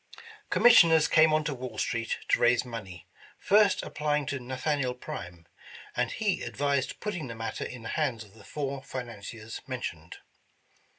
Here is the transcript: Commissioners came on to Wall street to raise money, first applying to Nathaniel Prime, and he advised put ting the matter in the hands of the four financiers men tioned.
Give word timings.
Commissioners 0.49 1.07
came 1.07 1.31
on 1.31 1.43
to 1.43 1.53
Wall 1.53 1.77
street 1.77 2.17
to 2.29 2.39
raise 2.39 2.65
money, 2.65 3.07
first 3.37 3.83
applying 3.83 4.25
to 4.25 4.39
Nathaniel 4.39 4.95
Prime, 4.95 5.45
and 5.95 6.09
he 6.09 6.41
advised 6.41 6.99
put 6.99 7.11
ting 7.11 7.27
the 7.27 7.35
matter 7.35 7.63
in 7.65 7.83
the 7.83 7.89
hands 7.89 8.23
of 8.23 8.33
the 8.33 8.43
four 8.43 8.81
financiers 8.81 9.61
men 9.67 9.81
tioned. 9.81 10.13